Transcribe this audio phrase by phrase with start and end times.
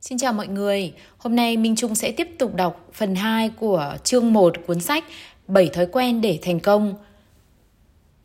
[0.00, 3.96] Xin chào mọi người, hôm nay Minh Trung sẽ tiếp tục đọc phần 2 của
[4.04, 5.04] chương 1 cuốn sách
[5.48, 6.94] 7 thói quen để thành công.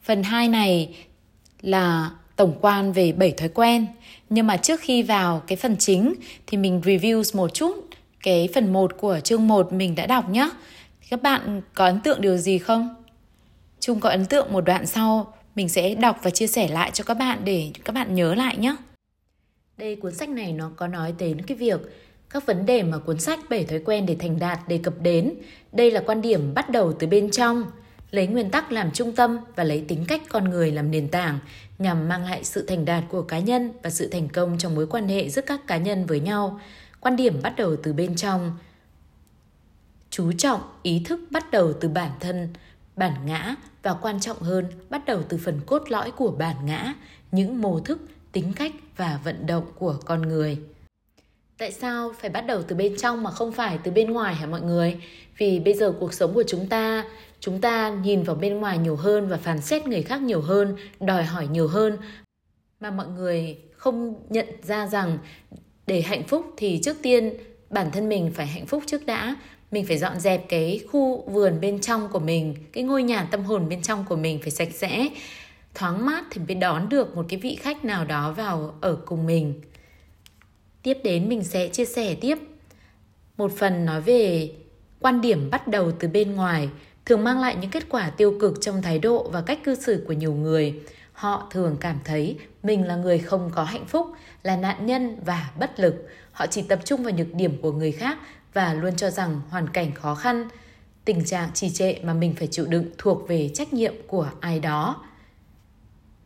[0.04, 0.96] Phần 2 này
[1.62, 3.86] là tổng quan về 7 thói quen.
[4.30, 6.14] Nhưng mà trước khi vào cái phần chính
[6.48, 7.76] thì mình review một chút
[8.24, 10.50] cái phần 1 của chương 1 mình đã đọc nhé.
[11.10, 12.96] Các bạn có ấn tượng điều gì không?
[13.80, 17.04] Trung có ấn tượng một đoạn sau mình sẽ đọc và chia sẻ lại cho
[17.04, 18.76] các bạn để các bạn nhớ lại nhé.
[19.78, 21.82] Đây cuốn sách này nó có nói đến cái việc
[22.30, 25.34] các vấn đề mà cuốn sách 7 thói quen để thành đạt đề cập đến.
[25.72, 27.64] Đây là quan điểm bắt đầu từ bên trong,
[28.12, 31.40] lấy nguyên tắc làm trung tâm và lấy tính cách con người làm nền tảng
[31.80, 34.88] nhằm mang lại sự thành đạt của cá nhân và sự thành công trong mối
[34.88, 36.60] quan hệ giữa các cá nhân với nhau.
[37.00, 38.58] Quan điểm bắt đầu từ bên trong.
[40.10, 42.50] Chú trọng ý thức bắt đầu từ bản thân,
[42.96, 46.94] bản ngã và quan trọng hơn bắt đầu từ phần cốt lõi của bản ngã,
[47.32, 48.00] những mô thức,
[48.34, 50.58] tính cách và vận động của con người.
[51.58, 54.46] Tại sao phải bắt đầu từ bên trong mà không phải từ bên ngoài hả
[54.46, 54.98] mọi người?
[55.38, 57.06] Vì bây giờ cuộc sống của chúng ta,
[57.40, 60.78] chúng ta nhìn vào bên ngoài nhiều hơn và phán xét người khác nhiều hơn,
[61.00, 61.98] đòi hỏi nhiều hơn
[62.84, 65.18] mà mọi người không nhận ra rằng
[65.88, 67.34] để hạnh phúc thì trước tiên
[67.70, 69.36] bản thân mình phải hạnh phúc trước đã
[69.72, 73.44] mình phải dọn dẹp cái khu vườn bên trong của mình cái ngôi nhà tâm
[73.44, 75.10] hồn bên trong của mình phải sạch sẽ
[75.74, 79.26] thoáng mát thì mới đón được một cái vị khách nào đó vào ở cùng
[79.26, 79.62] mình.
[80.84, 82.38] Tiếp đến mình sẽ chia sẻ tiếp.
[83.38, 84.52] Một phần nói về
[85.00, 86.70] quan điểm bắt đầu từ bên ngoài,
[87.06, 90.04] thường mang lại những kết quả tiêu cực trong thái độ và cách cư xử
[90.08, 90.82] của nhiều người.
[91.14, 94.08] Họ thường cảm thấy mình là người không có hạnh phúc,
[94.44, 96.08] là nạn nhân và bất lực.
[96.32, 98.18] Họ chỉ tập trung vào nhược điểm của người khác
[98.54, 100.48] và luôn cho rằng hoàn cảnh khó khăn,
[101.06, 104.60] tình trạng trì trệ mà mình phải chịu đựng thuộc về trách nhiệm của ai
[104.60, 105.04] đó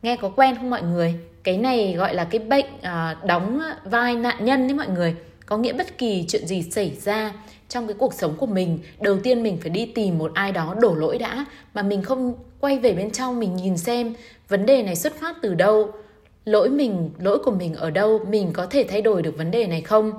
[0.01, 1.15] nghe có quen không mọi người?
[1.43, 5.15] Cái này gọi là cái bệnh à, đóng vai nạn nhân đấy mọi người.
[5.45, 7.33] Có nghĩa bất kỳ chuyện gì xảy ra
[7.69, 10.75] trong cái cuộc sống của mình đầu tiên mình phải đi tìm một ai đó
[10.81, 14.13] đổ lỗi đã mà mình không quay về bên trong mình nhìn xem
[14.47, 15.91] vấn đề này xuất phát từ đâu
[16.45, 19.67] lỗi mình lỗi của mình ở đâu mình có thể thay đổi được vấn đề
[19.67, 20.11] này không?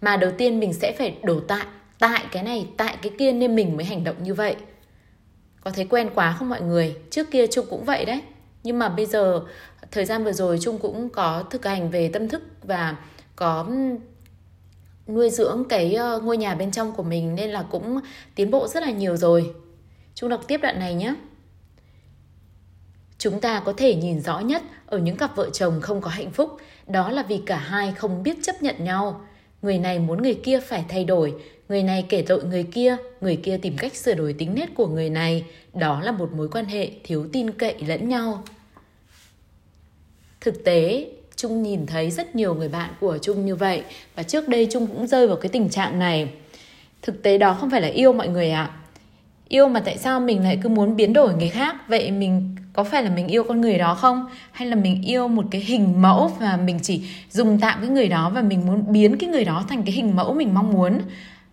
[0.00, 1.66] Mà đầu tiên mình sẽ phải đổ tại
[1.98, 4.56] tại cái này tại cái kia nên mình mới hành động như vậy.
[5.60, 6.96] Có thấy quen quá không mọi người?
[7.10, 8.20] Trước kia trung cũng vậy đấy
[8.64, 9.40] nhưng mà bây giờ,
[9.90, 12.96] thời gian vừa rồi trung cũng có thực hành về tâm thức và
[13.36, 13.66] có
[15.08, 17.98] nuôi dưỡng cái ờ, ngôi nhà bên trong của mình nên là cũng
[18.34, 19.54] tiến bộ rất là nhiều rồi.
[20.14, 21.14] Trung đọc tiếp đoạn này nhé.
[23.18, 26.30] Chúng ta có thể nhìn rõ nhất ở những cặp vợ chồng không có hạnh
[26.30, 29.20] phúc, đó là vì cả hai không biết chấp nhận nhau
[29.64, 31.34] người này muốn người kia phải thay đổi.
[31.68, 34.86] Người này kể tội người kia người kia tìm cách sửa đổi tính nết của
[34.86, 35.44] người này.
[35.74, 38.42] Đó là một mối quan hệ thiếu tin cậy lẫn nhau.
[40.40, 43.82] Thực tế, trung nhìn thấy rất nhiều người bạn của trung như vậy,
[44.14, 46.28] và trước đây trung cũng rơi vào cái tình trạng này.
[47.02, 48.70] Thực tế đó không phải là yêu mọi người ạ.
[48.74, 48.83] à
[49.48, 51.76] yêu mà tại sao mình lại cứ muốn biến đổi người khác?
[51.88, 54.26] Vậy mình có phải là mình yêu con người đó không?
[54.52, 58.08] Hay là mình yêu một cái hình mẫu và mình chỉ dùng tạm cái người
[58.08, 61.00] đó và mình muốn biến cái người đó thành cái hình mẫu mình mong muốn?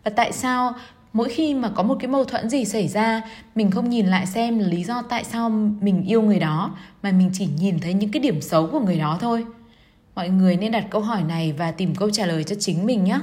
[0.04, 0.74] Và tại sao
[1.14, 3.22] mỗi khi mà có một cái mâu thuẫn gì xảy ra,
[3.56, 5.50] mình không nhìn lại xem lý do tại sao
[5.82, 9.00] mình yêu người đó, mà mình chỉ nhìn thấy những cái điểm xấu của người
[9.00, 9.46] đó thôi?
[10.16, 13.04] Mọi người nên đặt câu hỏi này và tìm câu trả lời cho chính mình
[13.04, 13.20] nhé.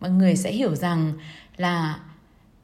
[0.00, 1.12] Mọi người sẽ hiểu rằng
[1.56, 1.96] là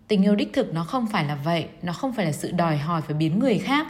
[0.09, 2.77] tình yêu đích thực nó không phải là vậy nó không phải là sự đòi
[2.77, 3.87] hỏi phải biến người khác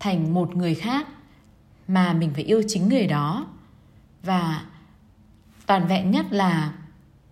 [0.00, 1.06] thành một người khác
[1.88, 3.46] mà mình phải yêu chính người đó.
[4.22, 4.62] Và
[5.66, 6.72] toàn vẹn nhất là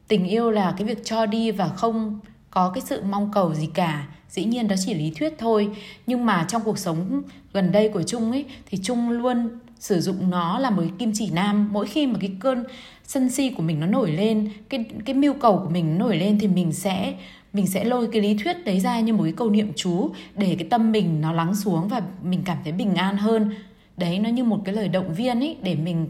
[0.08, 2.20] tình yêu là cái việc cho đi và không
[2.50, 4.06] có cái sự mong cầu gì cả.
[4.28, 5.70] Dĩ nhiên đó chỉ lý thuyết thôi
[6.06, 7.22] nhưng mà trong cuộc sống
[7.52, 11.12] gần đây của trung ấy thì trung luôn sử dụng nó là một cái kim
[11.14, 11.68] chỉ nam.
[11.72, 12.64] Mỗi khi mà cái cơn
[13.04, 16.38] sân si của mình nó nổi lên cái cái mưu cầu của mình nổi lên
[16.38, 17.14] thì mình sẽ
[17.52, 20.56] mình sẽ lôi cái lý thuyết đấy ra như một cái câu niệm chú để
[20.58, 23.50] cái tâm mình nó lắng xuống và mình cảm thấy bình an hơn.
[23.96, 26.08] Đấy, nó như một cái lời động viên ấy để mình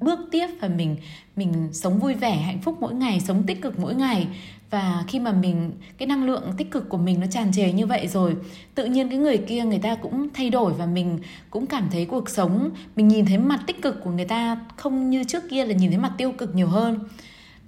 [0.00, 0.96] bước tiếp và mình
[1.36, 4.26] mình sống vui vẻ, hạnh phúc mỗi ngày, sống tích cực mỗi ngày.
[4.70, 7.86] Và khi mà mình, cái năng lượng tích cực của mình nó tràn trề như
[7.86, 8.36] vậy rồi,
[8.74, 11.18] tự nhiên cái người kia người ta cũng thay đổi và mình
[11.50, 15.10] cũng cảm thấy cuộc sống, mình nhìn thấy mặt tích cực của người ta không
[15.10, 16.98] như trước kia là nhìn thấy mặt tiêu cực nhiều hơn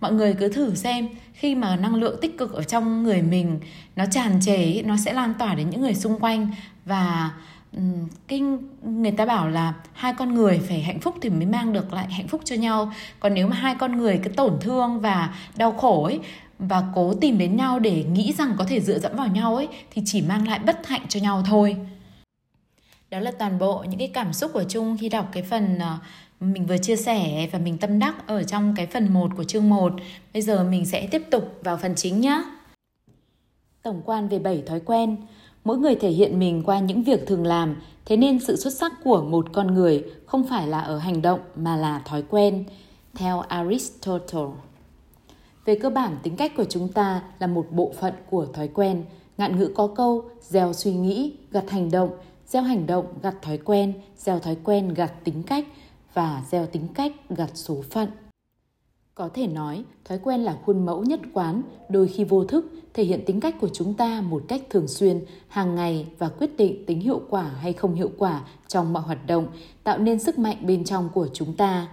[0.03, 3.61] mọi người cứ thử xem, khi mà năng lượng tích cực ở trong người mình
[3.97, 6.51] nó tràn trề nó sẽ lan tỏa đến những người xung quanh
[6.85, 7.31] và
[8.29, 8.43] cái
[8.83, 12.07] người ta bảo là hai con người phải hạnh phúc thì mới mang được lại
[12.13, 12.93] hạnh phúc cho nhau.
[13.21, 16.21] Còn nếu mà hai con người cứ tổn thương và đau khổ ấy
[16.59, 19.69] và cố tìm đến nhau để nghĩ rằng có thể dựa dẫm vào nhau ấy
[19.91, 21.77] thì chỉ mang lại bất hạnh cho nhau thôi.
[23.11, 25.99] Đó là toàn bộ những cái cảm xúc của Trung khi đọc cái phần ờ,
[26.43, 29.69] mình vừa chia sẻ và mình tâm đắc ở trong cái phần 1 của chương
[29.69, 29.93] 1.
[30.33, 32.45] Bây giờ mình sẽ tiếp tục vào phần chính nhé.
[33.83, 35.17] Tổng quan về 7 thói quen.
[35.65, 38.93] Mỗi người thể hiện mình qua những việc thường làm, thế nên sự xuất sắc
[39.05, 42.65] của một con người không phải là ở hành động mà là thói quen,
[43.15, 44.49] theo Aristotle.
[45.65, 49.05] Về cơ bản, tính cách của chúng ta là một bộ phận của thói quen.
[49.39, 52.11] Ngạn ngữ có câu, gieo suy nghĩ, gặt hành động,
[52.47, 55.65] gieo hành động gặt thói quen, gieo thói quen gặt tính cách
[56.15, 58.09] và gieo tính cách gặt số phận.
[59.15, 63.05] Có thể nói, thói quen là khuôn mẫu nhất quán, đôi khi vô thức, thể
[63.05, 66.87] hiện tính cách của chúng ta một cách thường xuyên, hàng ngày và quyết định
[66.87, 69.47] tính hiệu quả hay không hiệu quả trong mọi hoạt động,
[69.85, 71.89] tạo nên sức mạnh bên trong của chúng ta.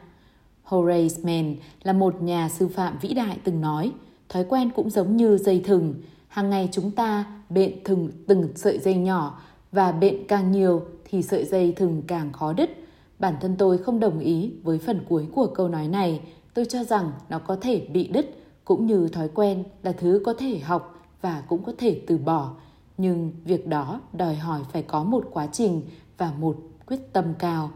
[0.64, 3.92] Horace Mann là một nhà sư phạm vĩ đại từng nói,
[4.30, 5.94] thói quen cũng giống như dây thừng,
[6.28, 9.42] hàng ngày chúng ta bện thừng từng sợi dây nhỏ
[9.72, 12.79] và bện càng nhiều thì sợi dây thừng càng khó đứt.
[13.20, 16.22] Bản thân tôi không đồng ý với phần cuối của câu nói này,
[16.54, 18.26] tôi cho rằng nó có thể bị đứt
[18.66, 22.56] cũng như thói quen là thứ có thể học và cũng có thể từ bỏ
[22.98, 25.82] nhưng việc đó đòi hỏi phải có một quá trình
[26.18, 27.72] và một quyết tâm cao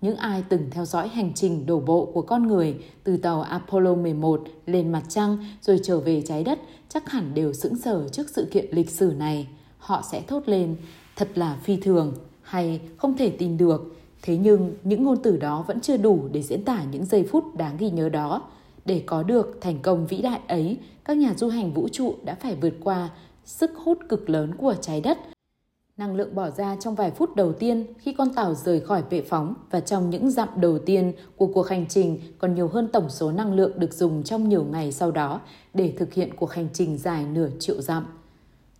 [0.00, 3.94] những ai từng theo dõi hành trình đổ bộ của con người từ tàu Apollo
[3.94, 6.58] 11 lên mặt trăng rồi trở về trái đất
[6.88, 9.48] chắc hẳn đều sững sờ trước sự kiện lịch sử này.
[9.78, 10.76] Họ sẽ thốt lên,
[11.16, 13.96] thật là phi thường hay không thể tin được.
[14.22, 17.56] Thế nhưng những ngôn từ đó vẫn chưa đủ để diễn tả những giây phút
[17.56, 18.42] đáng ghi nhớ đó.
[18.84, 22.34] Để có được thành công vĩ đại ấy, các nhà du hành vũ trụ đã
[22.34, 23.10] phải vượt qua
[23.44, 25.18] sức hút cực lớn của trái đất
[26.00, 29.22] Năng lượng bỏ ra trong vài phút đầu tiên khi con tàu rời khỏi bệ
[29.22, 33.10] phóng và trong những dặm đầu tiên của cuộc hành trình còn nhiều hơn tổng
[33.10, 35.40] số năng lượng được dùng trong nhiều ngày sau đó
[35.74, 38.06] để thực hiện cuộc hành trình dài nửa triệu dặm.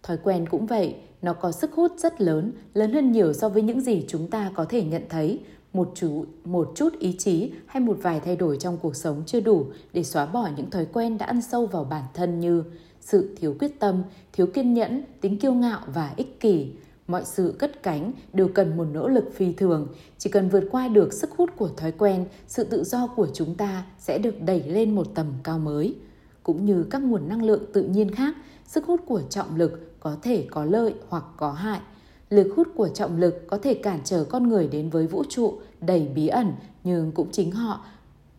[0.03, 3.63] Thói quen cũng vậy, nó có sức hút rất lớn, lớn hơn nhiều so với
[3.63, 5.41] những gì chúng ta có thể nhận thấy.
[5.73, 9.41] Một chú, một chút ý chí hay một vài thay đổi trong cuộc sống chưa
[9.41, 12.65] đủ để xóa bỏ những thói quen đã ăn sâu vào bản thân như
[13.01, 14.03] sự thiếu quyết tâm,
[14.33, 16.73] thiếu kiên nhẫn, tính kiêu ngạo và ích kỷ,
[17.07, 19.89] mọi sự cất cánh đều cần một nỗ lực phi thường.
[20.19, 23.55] Chỉ cần vượt qua được sức hút của thói quen sự tự do của chúng
[23.55, 25.95] ta sẽ được đẩy lên một tầm cao mới.
[26.43, 28.35] Cũng như các nguồn năng lượng tự nhiên khác
[28.71, 31.81] sức hút của trọng lực có thể có lợi hoặc có hại
[32.31, 35.55] lực hút của trọng lực có thể cản trở con người đến với vũ trụ
[35.81, 36.53] đầy bí ẩn
[36.85, 37.85] nhưng cũng chính họ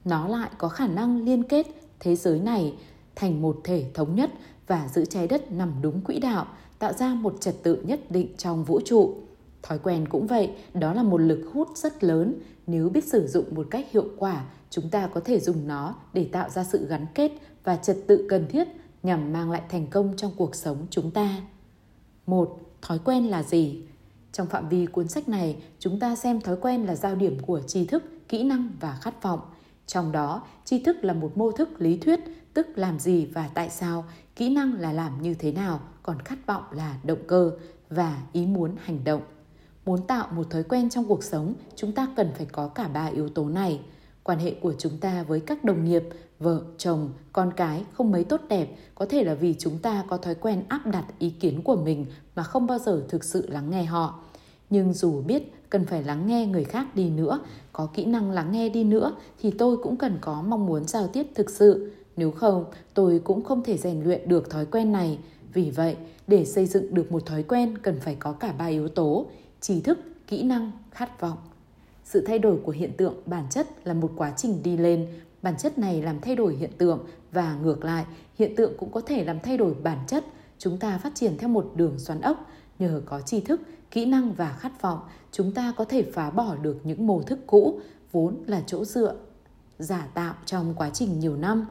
[0.06, 1.68] nó lại có khả năng liên kết
[2.00, 2.74] thế giới này
[3.16, 4.32] thành một thể thống nhất
[4.68, 6.48] và giữ trái đất nằm đúng quỹ đạo
[6.80, 9.16] tạo ra một trật tự nhất định trong vũ trụ.
[9.64, 12.36] Thói quen cũng vậy, đó là một lực hút rất lớn.
[12.68, 16.30] Nếu biết sử dụng một cách hiệu quả, chúng ta có thể dùng nó để
[16.32, 17.32] tạo ra sự gắn kết
[17.64, 18.68] và trật tự cần thiết
[19.04, 21.42] nhằm mang lại thành công trong cuộc sống chúng ta.
[22.26, 23.82] Một, thói quen là gì?
[24.32, 27.62] Trong phạm vi cuốn sách này, chúng ta xem thói quen là giao điểm của
[27.62, 29.40] tri thức, kỹ năng và khát vọng.
[29.88, 32.20] Trong đó, tri thức là một mô thức lý thuyết,
[32.54, 34.06] tức làm gì và tại sao,
[34.36, 37.52] kỹ năng là làm như thế nào, còn khát vọng là động cơ
[37.90, 39.22] và ý muốn hành động.
[39.86, 43.06] Muốn tạo một thói quen trong cuộc sống, chúng ta cần phải có cả ba
[43.06, 43.80] yếu tố này.
[44.24, 46.04] Quan hệ của chúng ta với các đồng nghiệp,
[46.42, 50.18] vợ, chồng, con cái không mấy tốt đẹp có thể là vì chúng ta có
[50.18, 52.06] thói quen áp đặt ý kiến của mình
[52.36, 54.20] mà không bao giờ thực sự lắng nghe họ.
[54.70, 57.40] Nhưng dù biết cần phải lắng nghe người khác đi nữa,
[57.74, 61.08] có kỹ năng lắng nghe đi nữa thì tôi cũng cần có mong muốn giao
[61.08, 61.92] tiếp thực sự.
[62.18, 65.20] Nếu không, tôi cũng không thể rèn luyện được thói quen này
[65.54, 65.96] vì vậy,
[66.28, 69.26] để xây dựng được một thói quen cần phải có cả ba yếu tố:
[69.62, 71.38] trí thức, kỹ năng, khát vọng.
[72.04, 75.08] Sự thay đổi của hiện tượng bản chất là một quá trình đi lên,
[75.42, 78.06] bản chất này làm thay đổi hiện tượng và ngược lại,
[78.36, 80.26] hiện tượng cũng có thể làm thay đổi bản chất.
[80.58, 84.34] Chúng ta phát triển theo một đường xoắn ốc, nhờ có tri thức, kỹ năng
[84.34, 85.00] và khát vọng,
[85.32, 87.80] chúng ta có thể phá bỏ được những mô thức cũ
[88.12, 89.16] vốn là chỗ dựa
[89.80, 91.66] giả tạo trong quá trình nhiều năm.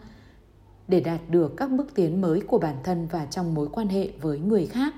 [0.88, 4.10] Để đạt được các bước tiến mới của bản thân và trong mối quan hệ
[4.20, 4.94] với người khác.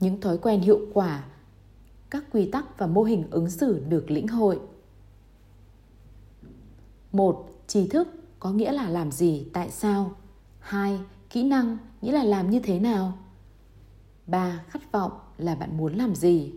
[0.00, 1.24] Những thói quen hiệu quả
[2.10, 4.60] các quy tắc và mô hình ứng xử được lĩnh hội
[7.12, 8.08] một trí thức
[8.40, 10.12] có nghĩa là làm gì tại sao
[10.58, 10.98] hai
[11.30, 13.12] kỹ năng nghĩa là làm như thế nào
[14.26, 16.52] ba khát vọng là bạn muốn làm gì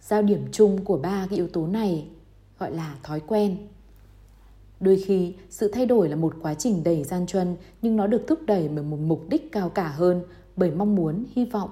[0.00, 2.08] giao điểm chung của ba cái yếu tố này
[2.58, 3.68] gọi là thói quen
[4.80, 8.24] Đôi khi, sự thay đổi là một quá trình đầy gian truân nhưng nó được
[8.28, 10.22] thúc đẩy bởi một mục đích cao cả hơn,
[10.56, 11.70] bởi mong muốn, hy vọng.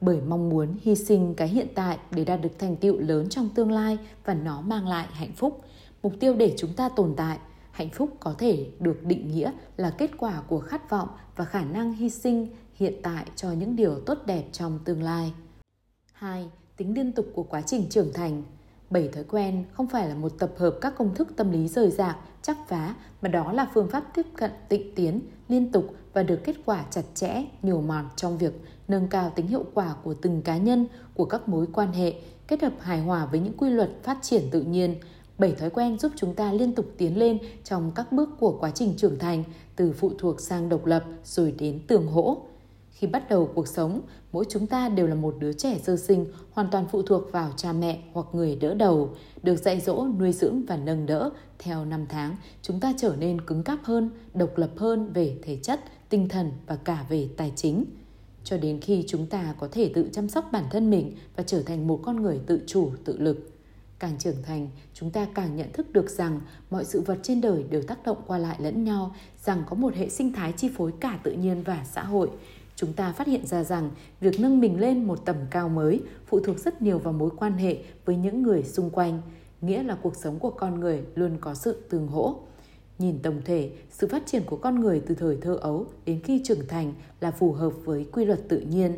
[0.00, 3.48] Bởi mong muốn hy sinh cái hiện tại để đạt được thành tựu lớn trong
[3.54, 5.60] tương lai và nó mang lại hạnh phúc.
[6.02, 7.38] Mục tiêu để chúng ta tồn tại,
[7.70, 11.64] hạnh phúc có thể được định nghĩa là kết quả của khát vọng và khả
[11.64, 15.32] năng hy sinh hiện tại cho những điều tốt đẹp trong tương lai.
[16.12, 16.50] 2.
[16.76, 18.42] Tính liên tục của quá trình trưởng thành
[18.90, 21.90] Bảy thói quen không phải là một tập hợp các công thức tâm lý rời
[21.90, 26.22] rạc, chắc phá, mà đó là phương pháp tiếp cận tịnh tiến, liên tục và
[26.22, 28.52] được kết quả chặt chẽ, nhiều mòn trong việc
[28.88, 32.14] nâng cao tính hiệu quả của từng cá nhân, của các mối quan hệ,
[32.48, 34.94] kết hợp hài hòa với những quy luật phát triển tự nhiên.
[35.38, 38.70] Bảy thói quen giúp chúng ta liên tục tiến lên trong các bước của quá
[38.70, 39.44] trình trưởng thành,
[39.76, 42.38] từ phụ thuộc sang độc lập rồi đến tường hỗ.
[42.90, 44.00] Khi bắt đầu cuộc sống,
[44.32, 47.52] mỗi chúng ta đều là một đứa trẻ sơ sinh, hoàn toàn phụ thuộc vào
[47.56, 49.10] cha mẹ hoặc người đỡ đầu,
[49.42, 51.30] được dạy dỗ, nuôi dưỡng và nâng đỡ.
[51.58, 55.56] Theo năm tháng, chúng ta trở nên cứng cáp hơn, độc lập hơn về thể
[55.62, 57.84] chất, tinh thần và cả về tài chính.
[58.44, 61.62] Cho đến khi chúng ta có thể tự chăm sóc bản thân mình và trở
[61.62, 63.57] thành một con người tự chủ, tự lực.
[63.98, 66.40] Càng trưởng thành, chúng ta càng nhận thức được rằng
[66.70, 69.14] mọi sự vật trên đời đều tác động qua lại lẫn nhau,
[69.44, 72.30] rằng có một hệ sinh thái chi phối cả tự nhiên và xã hội
[72.78, 73.90] chúng ta phát hiện ra rằng
[74.20, 77.52] việc nâng mình lên một tầm cao mới phụ thuộc rất nhiều vào mối quan
[77.52, 79.20] hệ với những người xung quanh,
[79.60, 82.36] nghĩa là cuộc sống của con người luôn có sự tương hỗ.
[82.98, 86.40] Nhìn tổng thể, sự phát triển của con người từ thời thơ ấu đến khi
[86.44, 88.96] trưởng thành là phù hợp với quy luật tự nhiên.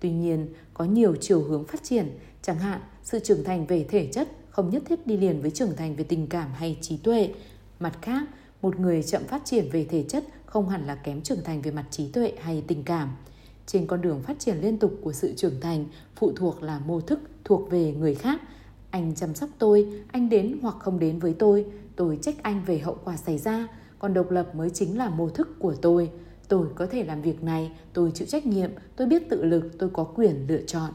[0.00, 4.08] Tuy nhiên, có nhiều chiều hướng phát triển, chẳng hạn sự trưởng thành về thể
[4.12, 7.34] chất không nhất thiết đi liền với trưởng thành về tình cảm hay trí tuệ.
[7.80, 8.22] Mặt khác,
[8.62, 11.70] một người chậm phát triển về thể chất không hẳn là kém trưởng thành về
[11.70, 13.16] mặt trí tuệ hay tình cảm.
[13.66, 15.84] Trên con đường phát triển liên tục của sự trưởng thành,
[16.16, 18.40] phụ thuộc là mô thức thuộc về người khác.
[18.90, 21.66] Anh chăm sóc tôi, anh đến hoặc không đến với tôi,
[21.96, 25.28] tôi trách anh về hậu quả xảy ra, còn độc lập mới chính là mô
[25.28, 26.10] thức của tôi.
[26.48, 29.90] Tôi có thể làm việc này, tôi chịu trách nhiệm, tôi biết tự lực, tôi
[29.92, 30.90] có quyền lựa chọn.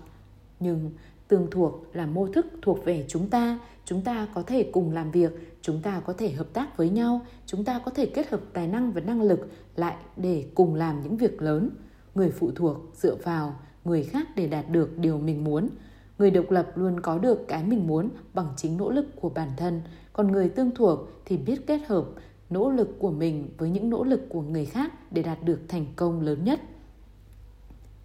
[0.59, 0.91] Nhưng
[1.27, 5.11] tương thuộc là mô thức thuộc về chúng ta, chúng ta có thể cùng làm
[5.11, 8.39] việc chúng ta có thể hợp tác với nhau chúng ta có thể kết hợp
[8.53, 11.69] tài năng và năng lực lại để cùng làm những việc lớn.
[12.15, 15.69] Người phụ thuộc dựa vào người khác để đạt được điều mình muốn.
[16.17, 19.49] Người độc lập luôn có được cái mình muốn bằng chính nỗ lực của bản
[19.57, 19.81] thân.
[20.13, 22.05] Còn người tương thuộc thì biết kết hợp
[22.49, 25.85] nỗ lực của mình với những nỗ lực của người khác để đạt được thành
[25.95, 26.59] công lớn nhất.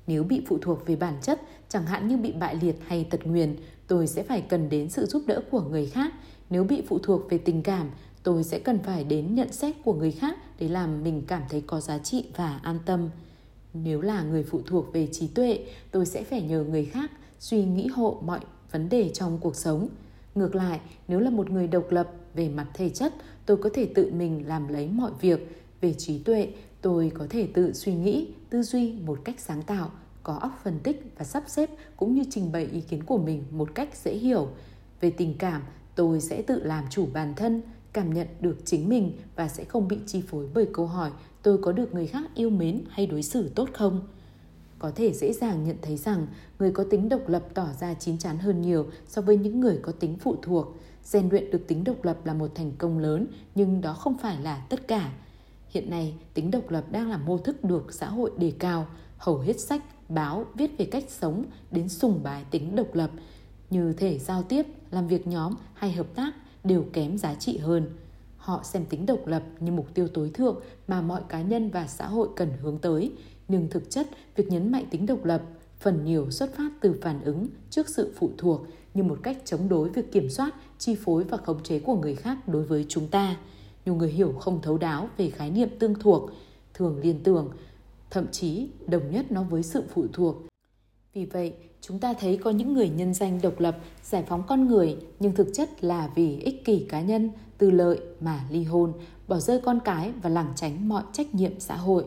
[0.07, 3.27] Nếu bị phụ thuộc về bản chất chẳng hạn như bị bại liệt hay tật
[3.27, 6.13] nguyền, tôi sẽ phải cần đến sự giúp đỡ của người khác.
[6.51, 7.91] Nếu bị phụ thuộc về tình cảm,
[8.23, 11.61] tôi sẽ cần phải đến nhận xét của người khác để làm mình cảm thấy
[11.61, 13.11] có giá trị và an tâm.
[13.75, 17.11] Nếu là người phụ thuộc về trí tuệ, tôi sẽ phải nhờ người khác
[17.41, 18.41] suy nghĩ hộ mọi
[18.73, 19.89] vấn đề trong cuộc sống.
[20.35, 23.15] Ngược lại, nếu là một người độc lập về mặt thể chất,
[23.47, 25.63] tôi có thể tự mình làm lấy mọi việc.
[25.81, 26.49] Về trí tuệ,
[26.81, 29.91] tôi có thể tự suy nghĩ, tư duy một cách sáng tạo
[30.23, 33.45] có óc phân tích và sắp xếp cũng như trình bày ý kiến của mình
[33.51, 34.49] một cách dễ hiểu.
[35.01, 35.63] Về tình cảm,
[35.95, 37.63] tôi sẽ tự làm chủ bản thân,
[37.93, 41.11] cảm nhận được chính mình và sẽ không bị chi phối bởi câu hỏi,
[41.43, 44.09] tôi có được người khác yêu mến hay đối xử tốt không?
[44.79, 46.27] Có thể dễ dàng nhận thấy rằng,
[46.59, 49.79] người có tính độc lập tỏ ra chín chắn hơn nhiều so với những người
[49.83, 50.77] có tính phụ thuộc.
[51.05, 54.41] Rèn luyện được tính độc lập là một thành công lớn, nhưng đó không phải
[54.43, 55.13] là tất cả.
[55.69, 58.87] Hiện nay, tính độc lập đang là mô thức được xã hội đề cao.
[59.19, 63.11] Hầu hết sách báo viết về cách sống đến sùng bái tính độc lập
[63.71, 66.33] như thể giao tiếp, làm việc nhóm hay hợp tác
[66.65, 67.91] đều kém giá trị hơn.
[68.37, 71.87] Họ xem tính độc lập như mục tiêu tối thượng mà mọi cá nhân và
[71.87, 73.13] xã hội cần hướng tới,
[73.49, 75.43] nhưng thực chất việc nhấn mạnh tính độc lập
[75.79, 79.69] phần nhiều xuất phát từ phản ứng trước sự phụ thuộc như một cách chống
[79.69, 83.09] đối việc kiểm soát, chi phối và khống chế của người khác đối với chúng
[83.09, 83.37] ta.
[83.85, 86.31] Nhiều người hiểu không thấu đáo về khái niệm tương thuộc,
[86.75, 87.51] thường liên tưởng,
[88.11, 90.37] thậm chí đồng nhất nó với sự phụ thuộc.
[91.15, 94.67] Vì vậy, chúng ta thấy có những người nhân danh độc lập, giải phóng con
[94.67, 98.93] người nhưng thực chất là vì ích kỷ cá nhân, tư lợi mà ly hôn,
[99.29, 102.05] bỏ rơi con cái và lảng tránh mọi trách nhiệm xã hội.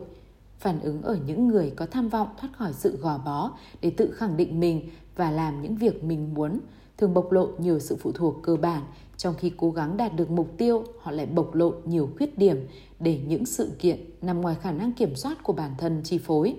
[0.58, 4.10] Phản ứng ở những người có tham vọng thoát khỏi sự gò bó để tự
[4.10, 6.60] khẳng định mình và làm những việc mình muốn,
[6.98, 8.82] thường bộc lộ nhiều sự phụ thuộc cơ bản,
[9.16, 12.66] trong khi cố gắng đạt được mục tiêu, họ lại bộc lộ nhiều khuyết điểm
[13.00, 16.56] để những sự kiện nằm ngoài khả năng kiểm soát của bản thân chi phối.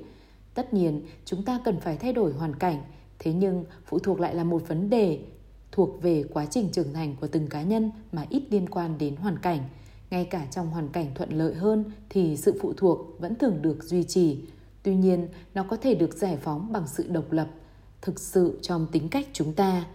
[0.54, 2.82] Tất nhiên, chúng ta cần phải thay đổi hoàn cảnh,
[3.20, 5.20] thế nhưng phụ thuộc lại là một vấn đề
[5.72, 9.16] thuộc về quá trình trưởng thành của từng cá nhân mà ít liên quan đến
[9.16, 9.60] hoàn cảnh.
[10.10, 13.84] Ngay cả trong hoàn cảnh thuận lợi hơn thì sự phụ thuộc vẫn thường được
[13.84, 14.40] duy trì.
[14.84, 17.48] Tuy nhiên, nó có thể được giải phóng bằng sự độc lập,
[18.02, 19.86] thực sự trong tính cách chúng ta.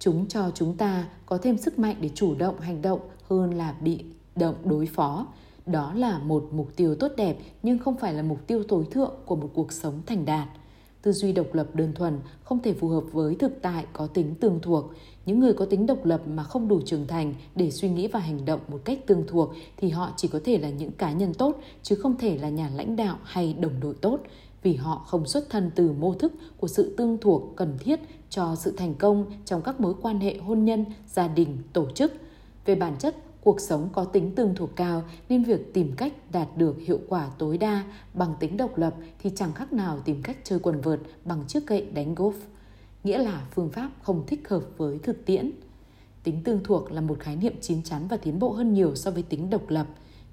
[0.00, 3.74] Chúng cho chúng ta có thêm sức mạnh để chủ động hành động hơn là
[3.80, 4.04] bị
[4.36, 5.26] động đối phó.
[5.66, 9.14] Đó là một mục tiêu tốt đẹp, nhưng không phải là mục tiêu tối thượng
[9.26, 10.48] của một cuộc sống thành đạt.
[11.02, 14.34] Tư duy độc lập đơn thuần không thể phù hợp với thực tại có tính
[14.40, 14.84] tương thuộc.
[15.26, 18.18] Những người có tính độc lập mà không đủ trưởng thành để suy nghĩ và
[18.18, 21.34] hành động một cách tương thuộc thì họ chỉ có thể là những cá nhân
[21.34, 24.20] tốt, chứ không thể là nhà lãnh đạo hay đồng đội tốt
[24.62, 28.00] vì họ không xuất thân từ mô thức của sự tương thuộc cần thiết
[28.30, 32.12] cho sự thành công trong các mối quan hệ hôn nhân, gia đình, tổ chức.
[32.64, 36.48] Về bản chất, cuộc sống có tính tương thuộc cao nên việc tìm cách đạt
[36.56, 40.36] được hiệu quả tối đa bằng tính độc lập thì chẳng khác nào tìm cách
[40.44, 42.32] chơi quần vợt bằng chiếc gậy đánh golf.
[43.04, 45.50] Nghĩa là phương pháp không thích hợp với thực tiễn.
[46.22, 49.10] Tính tương thuộc là một khái niệm chín chắn và tiến bộ hơn nhiều so
[49.10, 49.86] với tính độc lập.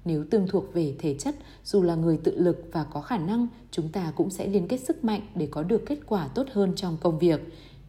[0.04, 3.46] Nếu tương thuộc về thể chất, dù là người tự lực và có khả năng,
[3.70, 6.72] chúng ta cũng sẽ liên kết sức mạnh để có được kết quả tốt hơn
[6.76, 7.40] trong công việc.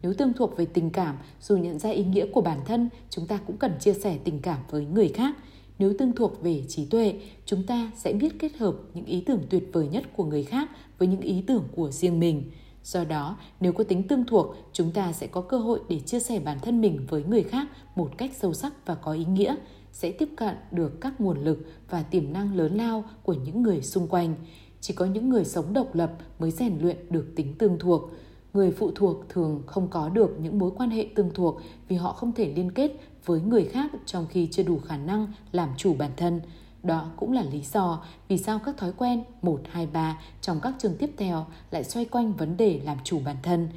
[0.02, 3.26] Nếu tương thuộc về tình cảm, dù nhận ra ý nghĩa của bản thân, chúng
[3.26, 5.36] ta cũng cần chia sẻ tình cảm với người khác.
[5.78, 9.40] Nếu tương thuộc về trí tuệ, chúng ta sẽ biết kết hợp những ý tưởng
[9.50, 12.50] tuyệt vời nhất của người khác với những ý tưởng của riêng mình.
[12.84, 16.20] Do đó, nếu có tính tương thuộc, chúng ta sẽ có cơ hội để chia
[16.20, 19.56] sẻ bản thân mình với người khác một cách sâu sắc và có ý nghĩa,
[19.92, 21.58] sẽ tiếp cận được các nguồn lực
[21.90, 24.34] và tiềm năng lớn lao của những người xung quanh.
[24.80, 28.10] Chỉ có những người sống độc lập mới rèn luyện được tính tương thuộc.
[28.52, 32.12] Người phụ thuộc thường không có được những mối quan hệ tương thuộc vì họ
[32.12, 32.92] không thể liên kết
[33.24, 36.40] với người khác trong khi chưa đủ khả năng làm chủ bản thân.
[36.82, 40.74] Đó cũng là lý do vì sao các thói quen 1, 2, 3 trong các
[40.78, 43.68] chương tiếp theo lại xoay quanh vấn đề làm chủ bản thân.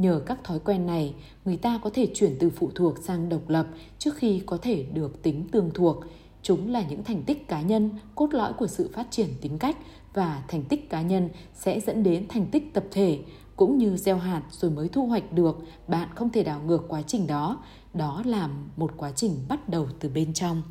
[0.00, 1.14] Nhờ các thói quen này,
[1.44, 3.66] người ta có thể chuyển từ phụ thuộc sang độc lập
[3.98, 6.04] trước khi có thể được tính tương thuộc.
[6.42, 9.76] Chúng là những thành tích cá nhân, cốt lõi của sự phát triển tính cách
[10.14, 13.18] và thành tích cá nhân sẽ dẫn đến thành tích tập thể.
[13.56, 17.02] Cũng như gieo hạt rồi mới thu hoạch được, bạn không thể đảo ngược quá
[17.02, 17.62] trình đó.
[17.94, 20.62] Đó là một quá trình bắt đầu từ bên trong.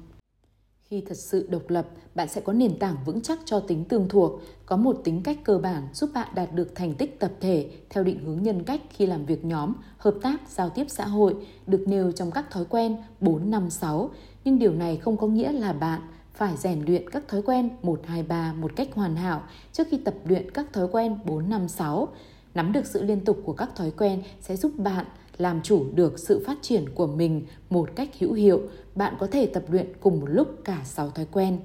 [0.89, 4.09] Khi thật sự độc lập, bạn sẽ có nền tảng vững chắc cho tính tương
[4.09, 7.69] thuộc, có một tính cách cơ bản giúp bạn đạt được thành tích tập thể
[7.89, 11.35] theo định hướng nhân cách khi làm việc nhóm, hợp tác, giao tiếp xã hội,
[11.67, 14.11] được nêu trong các thói quen 4, 5, 6.
[14.43, 16.01] Nhưng điều này không có nghĩa là bạn
[16.33, 19.43] phải rèn luyện các thói quen 1, 2, 3 một cách hoàn hảo
[19.73, 22.07] trước khi tập luyện các thói quen 4, 5, 6.
[22.53, 25.05] Nắm được sự liên tục của các thói quen sẽ giúp bạn
[25.39, 28.61] làm chủ được sự phát triển của mình một cách hữu hiệu,
[28.99, 31.59] bạn có thể tập luyện cùng một lúc cả 6 thói quen.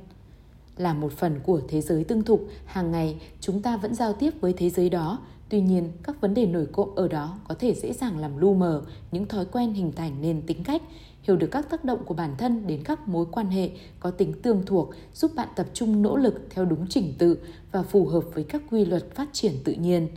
[0.76, 4.30] Là một phần của thế giới tương thục, hàng ngày chúng ta vẫn giao tiếp
[4.40, 5.18] với thế giới đó.
[5.48, 8.54] Tuy nhiên, các vấn đề nổi cộng ở đó có thể dễ dàng làm lu
[8.54, 8.82] mờ
[9.12, 10.82] những thói quen hình thành nên tính cách,
[11.22, 14.32] hiểu được các tác động của bản thân đến các mối quan hệ có tính
[14.42, 17.38] tương thuộc giúp bạn tập trung nỗ lực theo đúng trình tự
[17.72, 20.08] và phù hợp với các quy luật phát triển tự nhiên.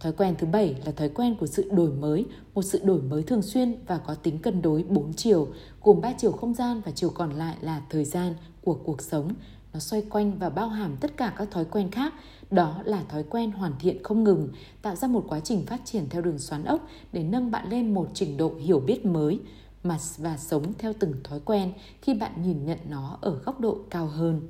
[0.00, 3.22] Thói quen thứ bảy là thói quen của sự đổi mới, một sự đổi mới
[3.22, 5.48] thường xuyên và có tính cân đối bốn chiều,
[5.86, 9.32] gồm ba chiều không gian và chiều còn lại là thời gian của cuộc sống.
[9.72, 12.14] Nó xoay quanh và bao hàm tất cả các thói quen khác.
[12.50, 14.48] Đó là thói quen hoàn thiện không ngừng,
[14.82, 17.94] tạo ra một quá trình phát triển theo đường xoắn ốc để nâng bạn lên
[17.94, 19.40] một trình độ hiểu biết mới
[19.82, 21.72] mà và sống theo từng thói quen
[22.02, 24.40] khi bạn nhìn nhận nó ở góc độ cao hơn.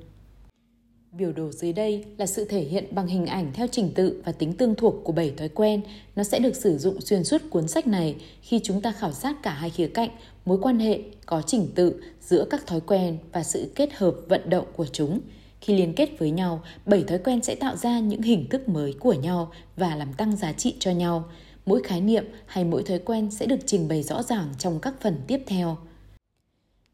[1.11, 4.31] Biểu đồ dưới đây là sự thể hiện bằng hình ảnh theo trình tự và
[4.31, 5.81] tính tương thuộc của 7 thói quen.
[6.15, 9.43] Nó sẽ được sử dụng xuyên suốt cuốn sách này khi chúng ta khảo sát
[9.43, 10.09] cả hai khía cạnh,
[10.45, 14.49] mối quan hệ có trình tự giữa các thói quen và sự kết hợp vận
[14.49, 15.19] động của chúng.
[15.61, 18.93] Khi liên kết với nhau, 7 thói quen sẽ tạo ra những hình thức mới
[18.99, 21.23] của nhau và làm tăng giá trị cho nhau.
[21.65, 24.93] Mỗi khái niệm hay mỗi thói quen sẽ được trình bày rõ ràng trong các
[25.01, 25.77] phần tiếp theo.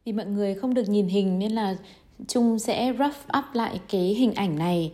[0.05, 1.75] Vì mọi người không được nhìn hình nên là
[2.27, 4.91] Trung sẽ rough up lại cái hình ảnh này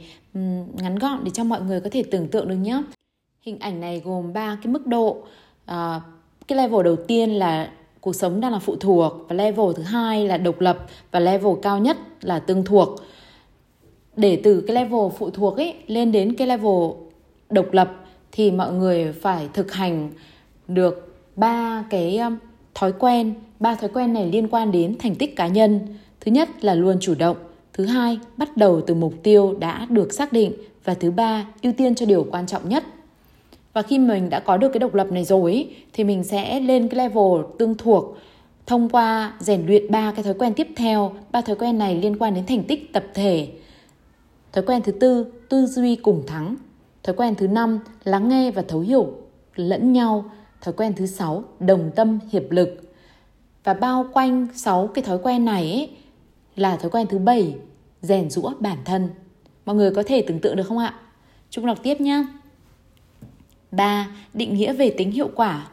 [0.73, 2.84] ngắn gọn để cho mọi người có thể tưởng tượng được nhé.
[3.41, 5.17] Hình ảnh này gồm ba cái mức độ.
[5.65, 6.01] À,
[6.47, 10.27] cái level đầu tiên là cuộc sống đang là phụ thuộc và level thứ hai
[10.27, 12.89] là độc lập và level cao nhất là tương thuộc.
[14.15, 16.91] Để từ cái level phụ thuộc ấy lên đến cái level
[17.49, 17.91] độc lập
[18.32, 20.10] thì mọi người phải thực hành
[20.67, 22.19] được ba cái
[22.75, 25.79] thói quen, ba thói quen này liên quan đến thành tích cá nhân
[26.21, 27.38] Thứ nhất là luôn chủ động,
[27.73, 30.53] thứ hai bắt đầu từ mục tiêu đã được xác định
[30.84, 32.84] và thứ ba ưu tiên cho điều quan trọng nhất.
[33.73, 36.88] Và khi mình đã có được cái độc lập này rồi thì mình sẽ lên
[36.88, 38.17] cái level tương thuộc
[38.65, 41.12] thông qua rèn luyện ba cái thói quen tiếp theo.
[41.32, 43.47] Ba thói quen này liên quan đến thành tích tập thể.
[44.53, 46.55] Thói quen thứ tư, tư duy cùng thắng.
[47.03, 49.13] Thói quen thứ năm, lắng nghe và thấu hiểu
[49.55, 50.32] lẫn nhau.
[50.62, 52.82] Thói quen thứ sáu, đồng tâm hiệp lực.
[53.63, 55.89] Và bao quanh sáu cái thói quen này ấy,
[56.55, 57.55] là thói quen thứ bảy,
[58.01, 59.09] rèn rũa bản thân.
[59.65, 60.99] Mọi người có thể tưởng tượng được không ạ?
[61.49, 62.25] Chúng đọc tiếp nhé
[63.71, 64.07] 3.
[64.33, 65.67] Định nghĩa về tính hiệu quả.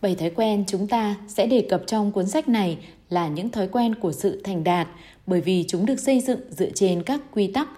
[0.00, 3.68] Bảy thói quen chúng ta sẽ đề cập trong cuốn sách này là những thói
[3.68, 4.88] quen của sự thành đạt,
[5.26, 7.68] bởi vì chúng được xây dựng dựa trên các quy tắc,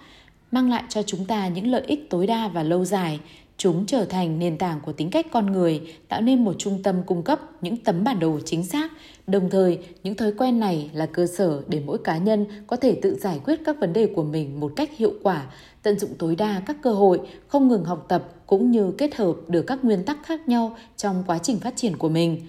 [0.50, 3.20] mang lại cho chúng ta những lợi ích tối đa và lâu dài.
[3.62, 7.02] Chúng trở thành nền tảng của tính cách con người, tạo nên một trung tâm
[7.06, 8.90] cung cấp những tấm bản đồ chính xác.
[9.26, 12.98] Đồng thời, những thói quen này là cơ sở để mỗi cá nhân có thể
[13.02, 15.46] tự giải quyết các vấn đề của mình một cách hiệu quả,
[15.82, 19.36] tận dụng tối đa các cơ hội, không ngừng học tập cũng như kết hợp
[19.48, 22.40] được các nguyên tắc khác nhau trong quá trình phát triển của mình.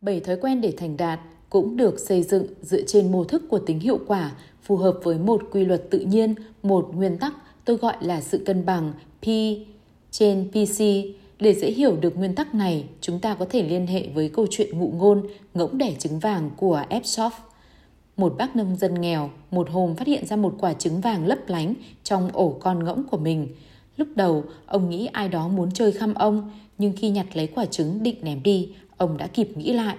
[0.00, 3.58] Bảy thói quen để thành đạt cũng được xây dựng dựa trên mô thức của
[3.58, 7.32] tính hiệu quả, phù hợp với một quy luật tự nhiên, một nguyên tắc
[7.64, 9.26] tôi gọi là sự cân bằng P
[10.10, 10.78] trên PC.
[11.40, 14.46] Để dễ hiểu được nguyên tắc này, chúng ta có thể liên hệ với câu
[14.50, 17.30] chuyện ngụ ngôn ngỗng đẻ trứng vàng của Epsof.
[18.16, 21.38] Một bác nông dân nghèo một hôm phát hiện ra một quả trứng vàng lấp
[21.46, 23.48] lánh trong ổ con ngỗng của mình.
[23.96, 27.64] Lúc đầu, ông nghĩ ai đó muốn chơi khăm ông, nhưng khi nhặt lấy quả
[27.66, 29.96] trứng định ném đi, ông đã kịp nghĩ lại.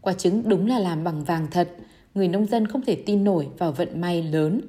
[0.00, 1.68] Quả trứng đúng là làm bằng vàng thật.
[2.14, 4.60] Người nông dân không thể tin nổi vào vận may lớn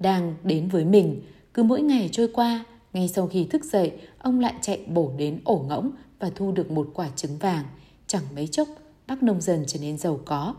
[0.00, 1.20] đang đến với mình.
[1.54, 5.40] Cứ mỗi ngày trôi qua, ngay sau khi thức dậy, ông lại chạy bổ đến
[5.44, 7.64] ổ ngỗng và thu được một quả trứng vàng.
[8.06, 8.68] Chẳng mấy chốc,
[9.06, 10.54] bác nông dân trở nên giàu có.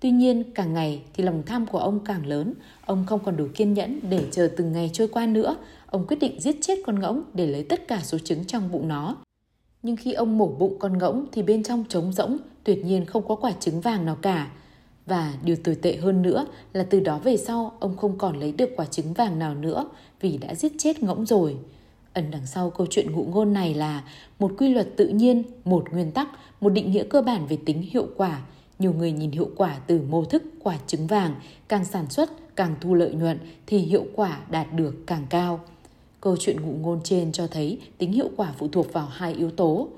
[0.00, 2.54] Tuy nhiên, càng ngày thì lòng tham của ông càng lớn.
[2.86, 5.56] Ông không còn đủ kiên nhẫn để chờ từng ngày trôi qua nữa.
[5.86, 8.88] Ông quyết định giết chết con ngỗng để lấy tất cả số trứng trong bụng
[8.88, 9.16] nó.
[9.82, 13.28] Nhưng khi ông mổ bụng con ngỗng thì bên trong trống rỗng, tuyệt nhiên không
[13.28, 14.50] có quả trứng vàng nào cả.
[15.06, 18.52] Và điều tồi tệ hơn nữa là từ đó về sau ông không còn lấy
[18.52, 19.88] được quả trứng vàng nào nữa
[20.20, 21.56] vì đã giết chết ngỗng rồi.
[22.14, 24.04] Ẩn đằng sau câu chuyện ngụ ngôn này là
[24.38, 26.28] một quy luật tự nhiên, một nguyên tắc,
[26.60, 28.42] một định nghĩa cơ bản về tính hiệu quả.
[28.78, 31.34] Nhiều người nhìn hiệu quả từ mô thức quả trứng vàng,
[31.68, 35.60] càng sản xuất, càng thu lợi nhuận thì hiệu quả đạt được càng cao.
[36.20, 39.50] Câu chuyện ngụ ngôn trên cho thấy tính hiệu quả phụ thuộc vào hai yếu
[39.50, 39.88] tố.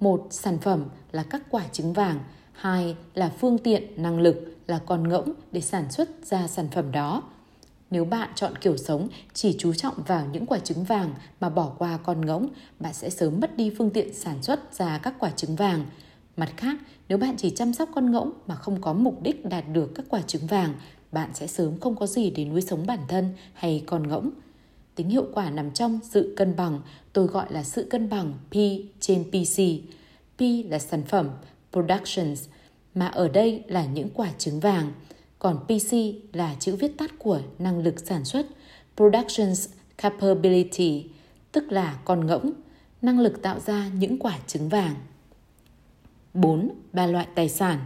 [0.00, 2.18] Một, sản phẩm là các quả trứng vàng.
[2.52, 6.92] Hai là phương tiện, năng lực là con ngỗng để sản xuất ra sản phẩm
[6.92, 7.22] đó.
[7.90, 11.72] Nếu bạn chọn kiểu sống chỉ chú trọng vào những quả trứng vàng mà bỏ
[11.78, 12.48] qua con ngỗng,
[12.78, 15.86] bạn sẽ sớm mất đi phương tiện sản xuất ra các quả trứng vàng.
[16.36, 16.76] Mặt khác,
[17.08, 20.06] nếu bạn chỉ chăm sóc con ngỗng mà không có mục đích đạt được các
[20.08, 20.74] quả trứng vàng,
[21.12, 24.30] bạn sẽ sớm không có gì để nuôi sống bản thân hay con ngỗng.
[24.94, 26.80] Tính hiệu quả nằm trong sự cân bằng,
[27.12, 28.54] tôi gọi là sự cân bằng P
[29.00, 29.62] trên PC.
[30.38, 31.28] P là sản phẩm,
[31.72, 32.48] productions,
[32.94, 34.92] mà ở đây là những quả trứng vàng.
[35.40, 35.94] Còn PC
[36.32, 38.46] là chữ viết tắt của năng lực sản xuất,
[38.96, 41.06] Productions Capability,
[41.52, 42.52] tức là con ngỗng,
[43.02, 44.94] năng lực tạo ra những quả trứng vàng.
[46.34, 46.70] 4.
[46.92, 47.78] Ba loại tài sản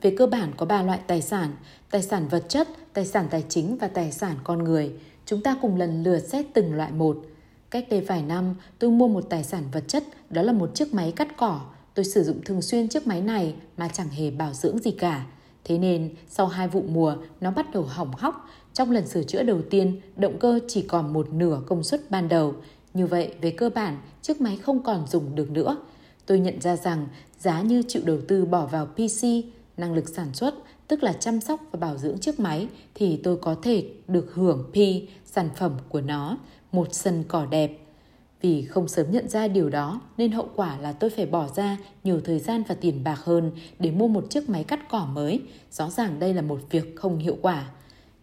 [0.00, 1.52] Về cơ bản có ba loại tài sản,
[1.90, 4.92] tài sản vật chất, tài sản tài chính và tài sản con người.
[5.26, 7.16] Chúng ta cùng lần lượt xét từng loại một.
[7.70, 10.94] Cách đây vài năm, tôi mua một tài sản vật chất, đó là một chiếc
[10.94, 11.60] máy cắt cỏ.
[11.94, 15.26] Tôi sử dụng thường xuyên chiếc máy này mà chẳng hề bảo dưỡng gì cả.
[15.64, 18.48] Thế nên, sau hai vụ mùa, nó bắt đầu hỏng hóc.
[18.72, 22.28] Trong lần sửa chữa đầu tiên, động cơ chỉ còn một nửa công suất ban
[22.28, 22.54] đầu.
[22.94, 25.76] Như vậy, về cơ bản, chiếc máy không còn dùng được nữa.
[26.26, 27.06] Tôi nhận ra rằng,
[27.38, 29.26] giá như chịu đầu tư bỏ vào PC,
[29.76, 30.54] năng lực sản xuất,
[30.88, 34.70] tức là chăm sóc và bảo dưỡng chiếc máy, thì tôi có thể được hưởng
[34.72, 34.76] P,
[35.26, 36.38] sản phẩm của nó,
[36.72, 37.78] một sân cỏ đẹp.
[38.42, 41.76] Vì không sớm nhận ra điều đó nên hậu quả là tôi phải bỏ ra
[42.04, 45.40] nhiều thời gian và tiền bạc hơn để mua một chiếc máy cắt cỏ mới.
[45.72, 47.70] Rõ ràng đây là một việc không hiệu quả.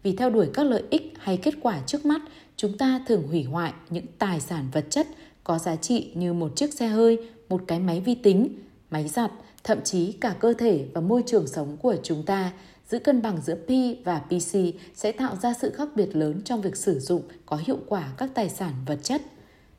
[0.03, 2.21] Vì theo đuổi các lợi ích hay kết quả trước mắt,
[2.56, 5.08] chúng ta thường hủy hoại những tài sản vật chất
[5.43, 8.60] có giá trị như một chiếc xe hơi, một cái máy vi tính,
[8.91, 9.32] máy giặt,
[9.63, 12.51] thậm chí cả cơ thể và môi trường sống của chúng ta.
[12.89, 13.69] Giữ cân bằng giữa P
[14.06, 14.58] và PC
[14.95, 18.30] sẽ tạo ra sự khác biệt lớn trong việc sử dụng có hiệu quả các
[18.34, 19.21] tài sản vật chất.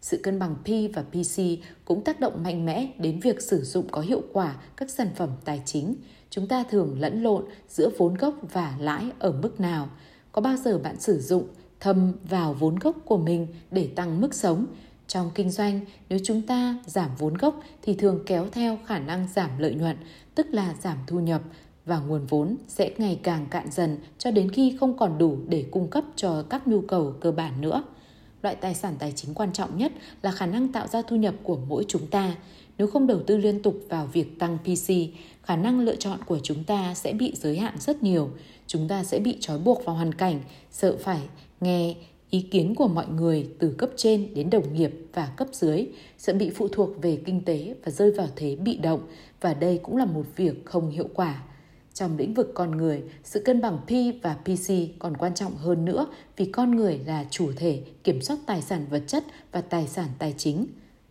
[0.01, 1.43] Sự cân bằng P và PC
[1.85, 5.31] cũng tác động mạnh mẽ đến việc sử dụng có hiệu quả các sản phẩm
[5.45, 5.95] tài chính.
[6.31, 9.89] Chúng ta thường lẫn lộn giữa vốn gốc và lãi ở mức nào.
[10.33, 11.49] Có bao giờ bạn sử dụng
[11.81, 14.67] thâm vào vốn gốc của mình để tăng mức sống?
[15.07, 19.29] Trong kinh doanh, nếu chúng ta giảm vốn gốc thì thường kéo theo khả năng
[19.35, 19.97] giảm lợi nhuận,
[20.35, 21.43] tức là giảm thu nhập
[21.85, 25.65] và nguồn vốn sẽ ngày càng cạn dần cho đến khi không còn đủ để
[25.71, 27.83] cung cấp cho các nhu cầu cơ bản nữa.
[28.43, 31.35] Loại tài sản tài chính quan trọng nhất là khả năng tạo ra thu nhập
[31.43, 32.37] của mỗi chúng ta.
[32.79, 34.93] Nếu không đầu tư liên tục vào việc tăng PC,
[35.43, 38.31] khả năng lựa chọn của chúng ta sẽ bị giới hạn rất nhiều.
[38.67, 41.21] Chúng ta sẽ bị trói buộc vào hoàn cảnh, sợ phải
[41.61, 41.95] nghe
[42.31, 45.87] ý kiến của mọi người từ cấp trên đến đồng nghiệp và cấp dưới,
[46.19, 49.01] sẽ bị phụ thuộc về kinh tế và rơi vào thế bị động,
[49.41, 51.43] và đây cũng là một việc không hiệu quả.
[51.99, 53.91] Trong lĩnh vực con người, sự cân bằng P
[54.23, 56.07] và PC còn quan trọng hơn nữa
[56.37, 60.09] vì con người là chủ thể kiểm soát tài sản vật chất và tài sản
[60.19, 60.67] tài chính.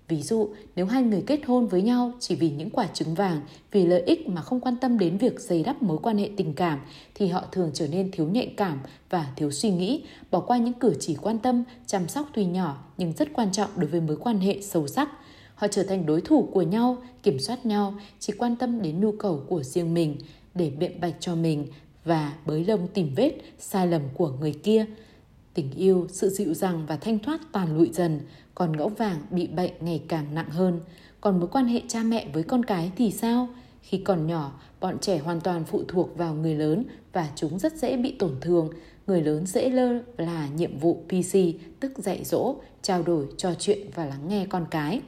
[0.07, 3.41] Ví dụ, nếu hai người kết hôn với nhau chỉ vì những quả trứng vàng,
[3.71, 6.53] vì lợi ích mà không quan tâm đến việc xây đắp mối quan hệ tình
[6.53, 6.79] cảm,
[7.15, 10.73] thì họ thường trở nên thiếu nhạy cảm và thiếu suy nghĩ, bỏ qua những
[10.73, 14.17] cử chỉ quan tâm, chăm sóc tuy nhỏ nhưng rất quan trọng đối với mối
[14.17, 15.09] quan hệ sâu sắc.
[15.55, 19.11] Họ trở thành đối thủ của nhau, kiểm soát nhau, chỉ quan tâm đến nhu
[19.11, 20.17] cầu của riêng mình
[20.57, 21.67] để biện bạch cho mình
[22.05, 24.85] và bới lông tìm vết sai lầm của người kia.
[25.53, 28.19] Tình yêu, sự dịu dàng và thanh thoát tàn lụi dần,
[28.55, 30.79] còn ngẫu vàng bị bệnh ngày càng nặng hơn.
[31.21, 33.47] Còn mối quan hệ cha mẹ với con cái thì sao?
[33.81, 37.73] Khi còn nhỏ, bọn trẻ hoàn toàn phụ thuộc vào người lớn và chúng rất
[37.73, 38.69] dễ bị tổn thương.
[39.07, 41.37] Người lớn dễ lơ là nhiệm vụ PC,
[41.79, 45.01] tức dạy dỗ, trao đổi, trò chuyện và lắng nghe con cái.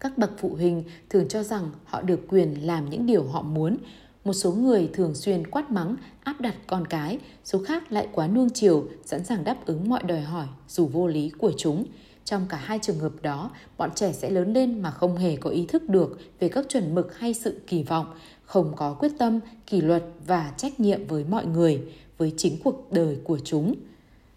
[0.00, 3.76] Các bậc phụ huynh thường cho rằng họ được quyền làm những điều họ muốn.
[4.24, 8.28] Một số người thường xuyên quát mắng, áp đặt con cái, số khác lại quá
[8.28, 11.84] nuông chiều, sẵn sàng đáp ứng mọi đòi hỏi dù vô lý của chúng.
[12.24, 15.50] Trong cả hai trường hợp đó, bọn trẻ sẽ lớn lên mà không hề có
[15.50, 18.06] ý thức được về các chuẩn mực hay sự kỳ vọng,
[18.44, 21.82] không có quyết tâm, kỷ luật và trách nhiệm với mọi người,
[22.18, 23.74] với chính cuộc đời của chúng.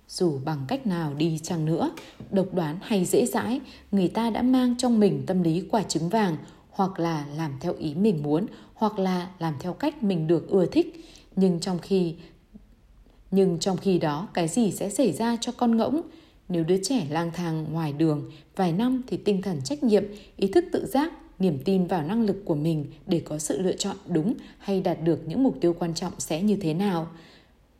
[0.08, 1.92] Dù bằng cách nào đi chăng nữa,
[2.32, 6.10] độc đoán hay dễ dãi, người ta đã mang trong mình tâm lý quả trứng
[6.10, 6.38] vàng
[6.74, 10.66] hoặc là làm theo ý mình muốn hoặc là làm theo cách mình được ưa
[10.66, 11.06] thích.
[11.36, 12.16] Nhưng trong khi
[13.32, 16.02] nhưng trong khi đó cái gì sẽ xảy ra cho con ngỗng?
[16.50, 20.04] Nếu đứa trẻ lang thang ngoài đường vài năm thì tinh thần trách nhiệm,
[20.38, 23.76] ý thức tự giác, niềm tin vào năng lực của mình để có sự lựa
[23.76, 27.08] chọn đúng hay đạt được những mục tiêu quan trọng sẽ như thế nào?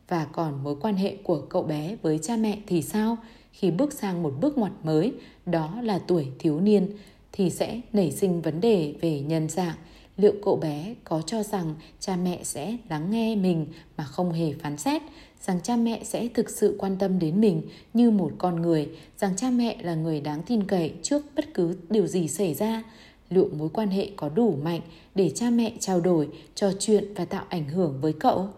[0.08, 3.16] Và còn mối quan hệ của cậu bé với cha mẹ thì sao?
[3.52, 5.12] Khi bước sang một bước ngoặt mới,
[5.46, 6.88] đó là tuổi thiếu niên,
[7.36, 9.74] thì sẽ nảy sinh vấn đề về nhân dạng.
[10.16, 13.66] Liệu cậu bé có cho rằng cha mẹ sẽ lắng nghe mình
[13.96, 15.02] mà không hề phán xét,
[15.46, 17.62] rằng cha mẹ sẽ thực sự quan tâm đến mình
[17.94, 21.76] như một con người, rằng cha mẹ là người đáng tin cậy trước bất cứ
[21.90, 22.82] điều gì xảy ra?
[23.30, 24.80] Liệu mối quan hệ có đủ mạnh
[25.14, 28.48] để cha mẹ trao đổi, trò chuyện và tạo ảnh hưởng với cậu?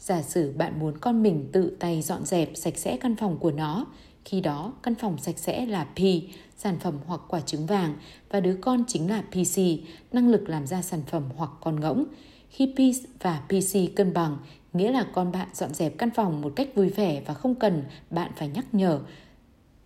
[0.00, 3.50] Giả sử bạn muốn con mình tự tay dọn dẹp sạch sẽ căn phòng của
[3.50, 3.86] nó,
[4.28, 6.00] khi đó căn phòng sạch sẽ là P,
[6.56, 7.94] sản phẩm hoặc quả trứng vàng
[8.30, 9.58] và đứa con chính là PC,
[10.12, 12.04] năng lực làm ra sản phẩm hoặc con ngỗng.
[12.50, 12.78] Khi P
[13.22, 14.38] và PC cân bằng,
[14.72, 17.84] nghĩa là con bạn dọn dẹp căn phòng một cách vui vẻ và không cần
[18.10, 19.00] bạn phải nhắc nhở,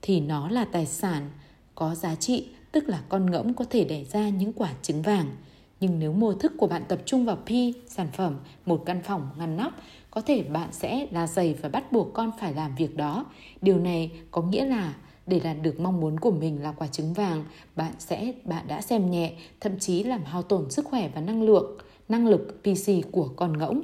[0.03, 1.31] thì nó là tài sản
[1.75, 5.37] có giá trị, tức là con ngỗng có thể đẻ ra những quả trứng vàng.
[5.81, 7.51] Nhưng nếu mô thức của bạn tập trung vào P,
[7.89, 9.73] sản phẩm, một căn phòng ngăn nắp,
[10.13, 13.27] có thể bạn sẽ là dày và bắt buộc con phải làm việc đó.
[13.63, 14.95] Điều này có nghĩa là
[15.27, 17.45] để đạt được mong muốn của mình là quả trứng vàng,
[17.77, 21.43] bạn sẽ bạn đã xem nhẹ, thậm chí làm hao tổn sức khỏe và năng
[21.43, 23.83] lượng, năng lực PC của con ngỗng.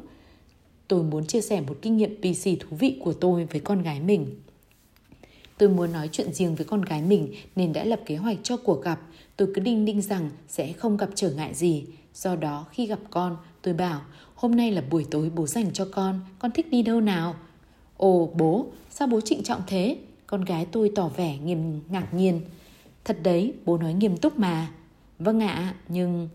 [0.89, 4.01] Tôi muốn chia sẻ một kinh nghiệm PC thú vị của tôi với con gái
[4.01, 4.27] mình.
[5.59, 8.57] Tôi muốn nói chuyện riêng với con gái mình nên đã lập kế hoạch cho
[8.57, 9.01] cuộc gặp.
[9.37, 11.85] Tôi cứ đinh đinh rằng sẽ không gặp trở ngại gì.
[12.15, 14.01] Do đó khi gặp con, tôi bảo
[14.39, 17.35] hôm nay là buổi tối bố dành cho con, con thích đi đâu nào?
[17.97, 19.99] Ồ bố, sao bố trịnh trọng thế?
[20.27, 22.41] Con gái tôi tỏ vẻ nghiêm ngạc nhiên.
[23.05, 24.71] Thật đấy, bố nói nghiêm túc mà.
[25.19, 26.29] Vâng ạ, nhưng...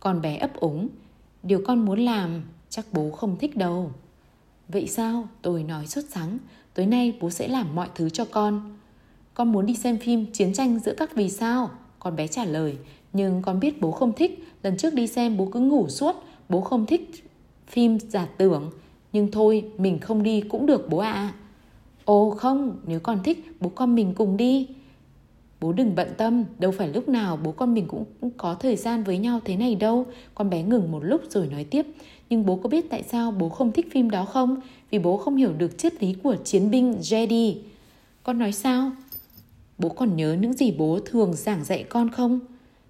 [0.00, 0.88] Con bé ấp úng.
[1.42, 3.92] Điều con muốn làm, chắc bố không thích đâu.
[4.68, 5.28] Vậy sao?
[5.42, 6.38] Tôi nói sốt sắng.
[6.74, 8.76] Tối nay bố sẽ làm mọi thứ cho con.
[9.34, 11.70] Con muốn đi xem phim Chiến tranh giữa các vì sao?
[11.98, 12.76] Con bé trả lời.
[13.12, 14.44] Nhưng con biết bố không thích.
[14.62, 16.16] Lần trước đi xem bố cứ ngủ suốt.
[16.48, 17.27] Bố không thích
[17.68, 18.70] phim giả tưởng.
[19.12, 21.12] Nhưng thôi, mình không đi cũng được bố ạ.
[21.12, 21.34] À.
[22.04, 24.68] Ồ không, nếu con thích, bố con mình cùng đi.
[25.60, 28.76] Bố đừng bận tâm, đâu phải lúc nào bố con mình cũng, cũng có thời
[28.76, 30.06] gian với nhau thế này đâu.
[30.34, 31.86] Con bé ngừng một lúc rồi nói tiếp.
[32.30, 34.60] Nhưng bố có biết tại sao bố không thích phim đó không?
[34.90, 37.54] Vì bố không hiểu được triết lý của chiến binh Jedi.
[38.22, 38.92] Con nói sao?
[39.78, 42.40] Bố còn nhớ những gì bố thường giảng dạy con không?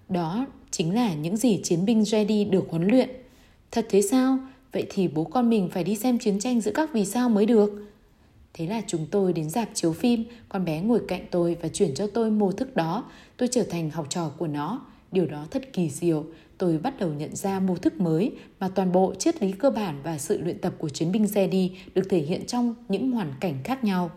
[0.09, 3.09] Đó chính là những gì chiến binh Jedi được huấn luyện.
[3.71, 4.37] Thật thế sao?
[4.71, 7.45] Vậy thì bố con mình phải đi xem chiến tranh giữa các vì sao mới
[7.45, 7.89] được.
[8.53, 11.93] Thế là chúng tôi đến dạp chiếu phim, con bé ngồi cạnh tôi và chuyển
[11.95, 13.03] cho tôi mô thức đó.
[13.37, 14.81] Tôi trở thành học trò của nó.
[15.11, 16.25] Điều đó thật kỳ diệu.
[16.57, 19.99] Tôi bắt đầu nhận ra mô thức mới mà toàn bộ triết lý cơ bản
[20.03, 23.33] và sự luyện tập của chiến binh xe đi được thể hiện trong những hoàn
[23.39, 24.11] cảnh khác nhau.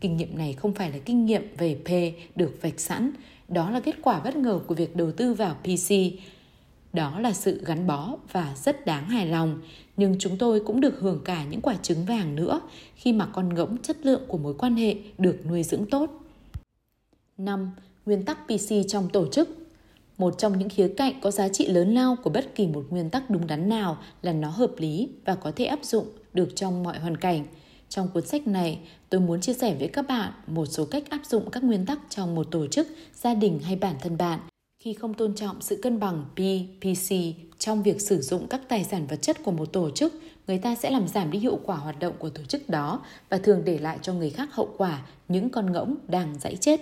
[0.00, 1.88] Kinh nghiệm này không phải là kinh nghiệm về P
[2.36, 3.10] được vạch sẵn.
[3.48, 5.94] Đó là kết quả bất ngờ của việc đầu tư vào PC.
[6.92, 9.60] Đó là sự gắn bó và rất đáng hài lòng
[9.96, 12.60] nhưng chúng tôi cũng được hưởng cả những quả trứng vàng nữa
[12.96, 16.10] khi mà con ngỗng chất lượng của mối quan hệ được nuôi dưỡng tốt.
[17.38, 17.70] 5.
[18.06, 19.48] Nguyên tắc PC trong tổ chức
[20.18, 23.10] một trong những khía cạnh có giá trị lớn lao của bất kỳ một nguyên
[23.10, 26.82] tắc đúng đắn nào là nó hợp lý và có thể áp dụng được trong
[26.82, 27.44] mọi hoàn cảnh.
[27.88, 28.78] Trong cuốn sách này,
[29.08, 31.98] tôi muốn chia sẻ với các bạn một số cách áp dụng các nguyên tắc
[32.08, 34.38] trong một tổ chức, gia đình hay bản thân bạn
[34.82, 37.14] khi không tôn trọng sự cân bằng PPC
[37.58, 40.14] trong việc sử dụng các tài sản vật chất của một tổ chức,
[40.46, 43.38] người ta sẽ làm giảm đi hiệu quả hoạt động của tổ chức đó và
[43.38, 46.80] thường để lại cho người khác hậu quả những con ngỗng đang dãy chết.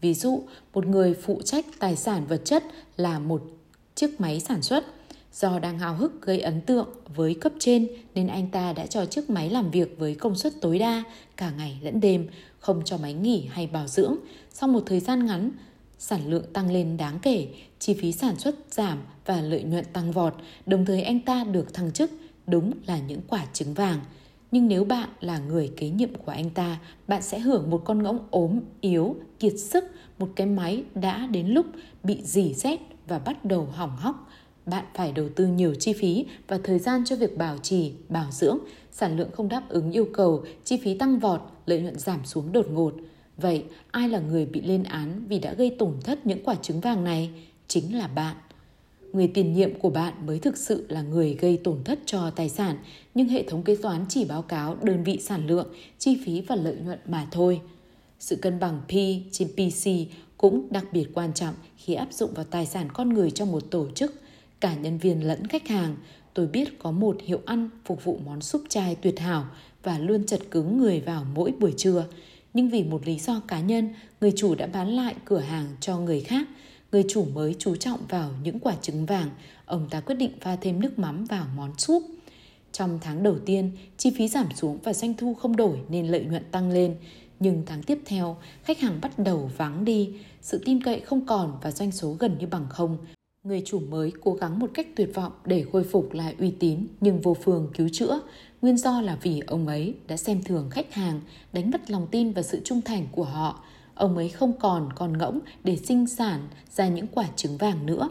[0.00, 0.42] Ví dụ,
[0.74, 2.64] một người phụ trách tài sản vật chất
[2.96, 3.42] là một
[3.94, 4.84] chiếc máy sản xuất.
[5.32, 9.06] Do đang hào hức gây ấn tượng với cấp trên nên anh ta đã cho
[9.06, 11.02] chiếc máy làm việc với công suất tối đa
[11.36, 12.28] cả ngày lẫn đêm,
[12.58, 14.16] không cho máy nghỉ hay bảo dưỡng.
[14.50, 15.50] Sau một thời gian ngắn,
[16.02, 20.12] sản lượng tăng lên đáng kể, chi phí sản xuất giảm và lợi nhuận tăng
[20.12, 20.34] vọt,
[20.66, 22.10] đồng thời anh ta được thăng chức,
[22.46, 24.00] đúng là những quả trứng vàng.
[24.50, 28.02] Nhưng nếu bạn là người kế nhiệm của anh ta, bạn sẽ hưởng một con
[28.02, 29.84] ngỗng ốm, yếu, kiệt sức,
[30.18, 31.66] một cái máy đã đến lúc
[32.02, 34.30] bị dì rét và bắt đầu hỏng hóc.
[34.66, 38.30] Bạn phải đầu tư nhiều chi phí và thời gian cho việc bảo trì, bảo
[38.30, 38.58] dưỡng,
[38.92, 42.52] sản lượng không đáp ứng yêu cầu, chi phí tăng vọt, lợi nhuận giảm xuống
[42.52, 42.92] đột ngột.
[43.42, 46.80] Vậy ai là người bị lên án vì đã gây tổn thất những quả trứng
[46.80, 47.30] vàng này?
[47.68, 48.36] Chính là bạn.
[49.12, 52.48] Người tiền nhiệm của bạn mới thực sự là người gây tổn thất cho tài
[52.48, 52.76] sản,
[53.14, 56.56] nhưng hệ thống kế toán chỉ báo cáo đơn vị sản lượng, chi phí và
[56.56, 57.60] lợi nhuận mà thôi.
[58.18, 58.92] Sự cân bằng P
[59.32, 59.90] trên PC
[60.36, 63.70] cũng đặc biệt quan trọng khi áp dụng vào tài sản con người trong một
[63.70, 64.22] tổ chức,
[64.60, 65.96] cả nhân viên lẫn khách hàng.
[66.34, 69.46] Tôi biết có một hiệu ăn phục vụ món súp chai tuyệt hảo
[69.82, 72.04] và luôn chật cứng người vào mỗi buổi trưa
[72.54, 75.98] nhưng vì một lý do cá nhân, người chủ đã bán lại cửa hàng cho
[75.98, 76.48] người khác.
[76.92, 79.30] Người chủ mới chú trọng vào những quả trứng vàng,
[79.66, 82.02] ông ta quyết định pha thêm nước mắm vào món súp.
[82.72, 86.24] Trong tháng đầu tiên, chi phí giảm xuống và doanh thu không đổi nên lợi
[86.24, 86.96] nhuận tăng lên.
[87.40, 91.58] Nhưng tháng tiếp theo, khách hàng bắt đầu vắng đi, sự tin cậy không còn
[91.62, 92.98] và doanh số gần như bằng không.
[93.44, 96.86] Người chủ mới cố gắng một cách tuyệt vọng để khôi phục lại uy tín
[97.00, 98.20] nhưng vô phương cứu chữa.
[98.62, 101.20] Nguyên do là vì ông ấy đã xem thường khách hàng,
[101.52, 103.64] đánh mất lòng tin và sự trung thành của họ.
[103.94, 108.08] Ông ấy không còn con ngỗng để sinh sản ra những quả trứng vàng nữa.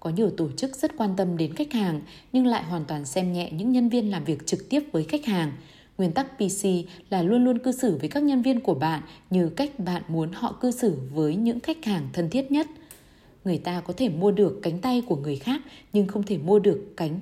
[0.00, 2.00] Có nhiều tổ chức rất quan tâm đến khách hàng
[2.32, 5.26] nhưng lại hoàn toàn xem nhẹ những nhân viên làm việc trực tiếp với khách
[5.26, 5.52] hàng.
[5.98, 6.66] Nguyên tắc PC
[7.10, 10.32] là luôn luôn cư xử với các nhân viên của bạn như cách bạn muốn
[10.32, 12.66] họ cư xử với những khách hàng thân thiết nhất–
[13.44, 15.60] người ta có thể mua được cánh tay của người khác
[15.92, 17.20] nhưng không thể mua được cánh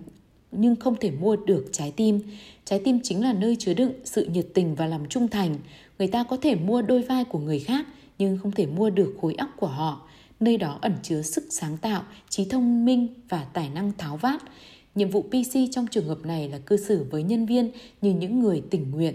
[0.52, 2.20] nhưng không thể mua được trái tim.
[2.68, 5.56] Trái tim chính là nơi chứa đựng sự nhiệt tình và lòng trung thành.
[5.98, 7.86] Người ta có thể mua đôi vai của người khác
[8.18, 10.08] nhưng không thể mua được khối óc của họ.
[10.40, 14.42] Nơi đó ẩn chứa sức sáng tạo, trí thông minh và tài năng tháo vát.
[14.94, 17.70] Nhiệm vụ PC trong trường hợp này là cư xử với nhân viên
[18.02, 19.14] như những người tình nguyện,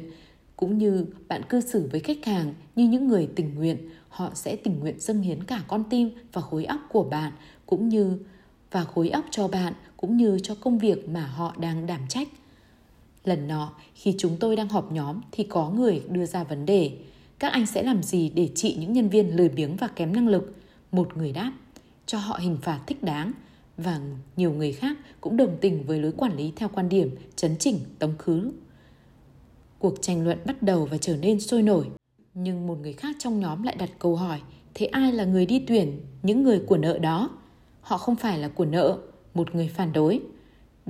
[0.55, 3.77] cũng như bạn cư xử với khách hàng như những người tình nguyện
[4.09, 7.31] họ sẽ tình nguyện dâng hiến cả con tim và khối óc của bạn
[7.65, 8.17] cũng như
[8.71, 12.27] và khối óc cho bạn cũng như cho công việc mà họ đang đảm trách.
[13.23, 16.91] Lần nọ, khi chúng tôi đang họp nhóm thì có người đưa ra vấn đề.
[17.39, 20.27] Các anh sẽ làm gì để trị những nhân viên lười biếng và kém năng
[20.27, 20.55] lực?
[20.91, 21.51] Một người đáp,
[22.05, 23.31] cho họ hình phạt thích đáng.
[23.77, 23.99] Và
[24.35, 27.79] nhiều người khác cũng đồng tình với lối quản lý theo quan điểm chấn chỉnh
[27.99, 28.51] tống khứ.
[29.79, 31.85] Cuộc tranh luận bắt đầu và trở nên sôi nổi.
[32.33, 34.41] Nhưng một người khác trong nhóm lại đặt câu hỏi,
[34.73, 37.29] thế ai là người đi tuyển những người của nợ đó?
[37.81, 38.97] Họ không phải là của nợ,
[39.33, 40.21] một người phản đối.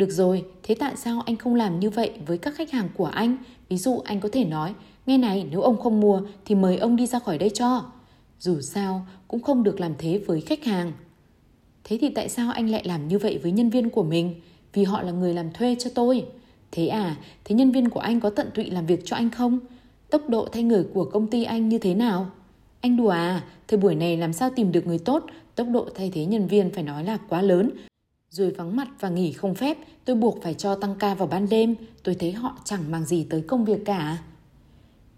[0.02, 3.06] Được rồi, thế tại sao anh không làm như vậy với các khách hàng của
[3.06, 3.38] anh?
[3.70, 4.74] Ví dụ anh có thể nói,
[5.06, 7.86] nghe này nếu ông không mua thì mời ông đi ra khỏi đây cho.
[8.40, 10.92] Dù sao cũng không được làm thế với khách hàng.
[11.84, 14.36] Thế thì tại sao anh lại làm như vậy với nhân viên của mình?
[14.74, 16.26] Vì họ là người làm thuê cho tôi.
[16.72, 19.60] Thế à, thế nhân viên của anh có tận tụy làm việc cho anh không?
[20.10, 22.32] Tốc độ thay người của công ty anh như thế nào?
[22.82, 26.12] Anh đùa à, thời buổi này làm sao tìm được người tốt, tốc độ thay
[26.14, 27.70] thế nhân viên phải nói là quá lớn.
[28.32, 31.50] Rồi vắng mặt và nghỉ không phép, tôi buộc phải cho tăng ca vào ban
[31.50, 34.18] đêm, tôi thấy họ chẳng mang gì tới công việc cả.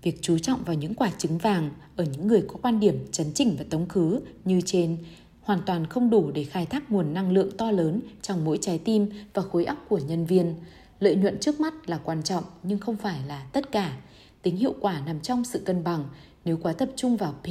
[0.02, 3.28] Việc chú trọng vào những quả trứng vàng ở những người có quan điểm chấn
[3.34, 4.98] chỉnh và tống khứ như trên
[5.42, 8.78] hoàn toàn không đủ để khai thác nguồn năng lượng to lớn trong mỗi trái
[8.78, 10.56] tim và khối óc của nhân viên.
[11.00, 13.98] Lợi nhuận trước mắt là quan trọng nhưng không phải là tất cả.
[14.42, 16.06] Tính hiệu quả nằm trong sự cân bằng,
[16.46, 17.48] nếu quá tập trung vào P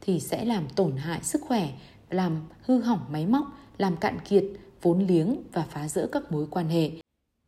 [0.00, 1.70] thì sẽ làm tổn hại sức khỏe,
[2.10, 3.46] làm hư hỏng máy móc,
[3.78, 4.44] làm cạn kiệt
[4.82, 6.90] vốn liếng và phá rỡ các mối quan hệ.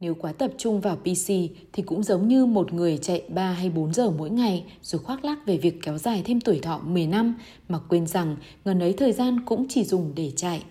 [0.00, 1.28] Nếu quá tập trung vào PC
[1.72, 5.24] thì cũng giống như một người chạy 3 hay 4 giờ mỗi ngày rồi khoác
[5.24, 7.34] lác về việc kéo dài thêm tuổi thọ 10 năm
[7.68, 10.64] mà quên rằng ngần ấy thời gian cũng chỉ dùng để chạy.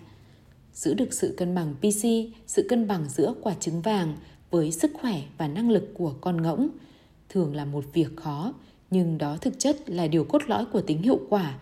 [0.72, 2.06] Giữ được sự cân bằng PC,
[2.46, 4.16] sự cân bằng giữa quả trứng vàng
[4.50, 6.68] với sức khỏe và năng lực của con ngỗng–
[7.32, 8.52] thường là một việc khó,
[8.90, 11.58] nhưng đó thực chất là điều cốt lõi của tính hiệu quả.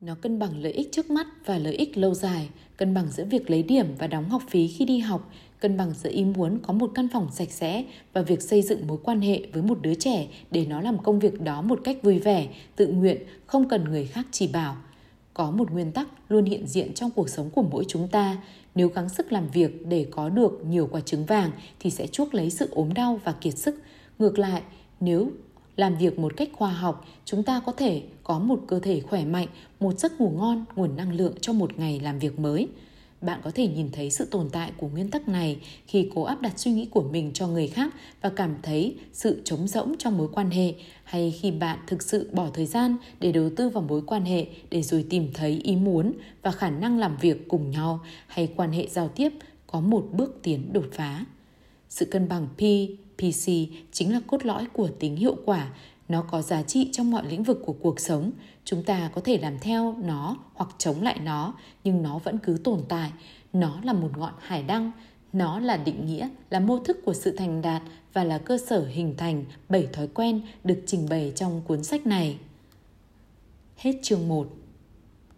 [0.00, 3.24] Nó cân bằng lợi ích trước mắt và lợi ích lâu dài, cân bằng giữa
[3.24, 5.30] việc lấy điểm và đóng học phí khi đi học,
[5.60, 8.86] cân bằng giữa ý muốn có một căn phòng sạch sẽ và việc xây dựng
[8.86, 12.02] mối quan hệ với một đứa trẻ để nó làm công việc đó một cách
[12.02, 14.76] vui vẻ, tự nguyện, không cần người khác chỉ bảo.
[15.34, 18.42] có một nguyên tắc luôn hiện diện trong cuộc sống của mỗi chúng ta.
[18.74, 22.34] Nếu gắng sức làm việc để có được nhiều quả trứng vàng thì sẽ chuốc
[22.34, 23.82] lấy sự ốm đau và kiệt sức.
[24.18, 24.62] Ngược lại,
[25.00, 25.30] nếu
[25.76, 29.24] làm việc một cách khoa học, chúng ta có thể có một cơ thể khỏe
[29.24, 29.48] mạnh,
[29.80, 32.68] một giấc ngủ ngon, nguồn năng lượng cho một ngày làm việc mới.
[33.20, 36.42] Bạn có thể nhìn thấy sự tồn tại của nguyên tắc này khi cố áp
[36.42, 40.18] đặt suy nghĩ của mình cho người khác và cảm thấy sự trống rỗng trong
[40.18, 40.74] mối quan hệ
[41.04, 44.46] hay khi bạn thực sự bỏ thời gian để đầu tư vào mối quan hệ
[44.70, 46.12] để rồi tìm thấy ý muốn
[46.42, 49.32] và khả năng làm việc cùng nhau hay quan hệ giao tiếp
[49.66, 51.24] có một bước tiến đột phá.
[51.88, 52.60] Sự cân bằng P,
[53.16, 53.50] PC
[53.92, 55.68] chính là cốt lõi của tính hiệu quả.
[56.08, 58.30] Nó có giá trị trong mọi lĩnh vực của cuộc sống.
[58.64, 61.54] Chúng ta có thể làm theo nó hoặc chống lại nó,
[61.84, 63.10] nhưng nó vẫn cứ tồn tại.
[63.52, 64.90] Nó là một ngọn hải đăng.
[65.32, 68.86] Nó là định nghĩa, là mô thức của sự thành đạt và là cơ sở
[68.86, 72.38] hình thành bảy thói quen được trình bày trong cuốn sách này.
[73.76, 74.48] Hết chương 1